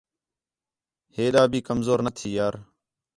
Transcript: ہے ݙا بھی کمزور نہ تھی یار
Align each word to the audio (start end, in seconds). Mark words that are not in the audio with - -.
ہے 1.15 1.25
ݙا 1.33 1.43
بھی 1.51 1.59
کمزور 1.67 1.99
نہ 2.05 2.11
تھی 2.17 2.29
یار 2.37 2.55